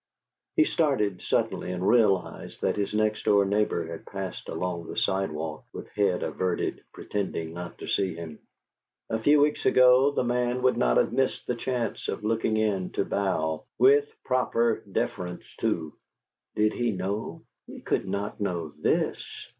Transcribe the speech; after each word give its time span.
He 0.57 0.63
started 0.63 1.21
suddenly 1.21 1.71
and 1.71 1.87
realized 1.87 2.61
that 2.63 2.75
his 2.75 2.91
next 2.91 3.23
door 3.25 3.45
neighbor 3.45 3.85
had 3.85 4.03
passed 4.07 4.49
along 4.49 4.87
the 4.87 4.97
sidewalk 4.97 5.65
with 5.73 5.89
head 5.91 6.23
averted, 6.23 6.83
pretending 6.91 7.53
not 7.53 7.77
to 7.77 7.87
see 7.87 8.15
him. 8.15 8.39
A 9.11 9.19
few 9.19 9.39
weeks 9.41 9.67
ago 9.67 10.09
the 10.09 10.23
man 10.23 10.63
would 10.63 10.75
not 10.75 10.97
have 10.97 11.13
missed 11.13 11.45
the 11.45 11.53
chance 11.53 12.07
of 12.07 12.23
looking 12.23 12.57
in 12.57 12.89
to 12.93 13.05
bow 13.05 13.65
with 13.77 14.11
proper 14.25 14.83
deference, 14.91 15.45
too! 15.57 15.93
Did 16.55 16.73
he 16.73 16.91
know? 16.93 17.43
He 17.67 17.79
could 17.81 18.07
not 18.07 18.41
know 18.41 18.69
THIS! 18.79 19.49